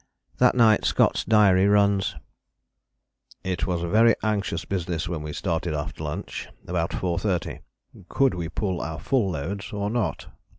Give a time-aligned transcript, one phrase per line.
[0.39, 2.15] That night Scott's diary runs:
[3.43, 7.59] "It was a very anxious business when we started after lunch, about 4.30.
[8.09, 10.25] Could we pull our full loads or not?